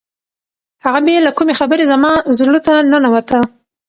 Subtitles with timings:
[0.85, 3.39] هغه بې له کومې خبرې زما زړه ته ننوته.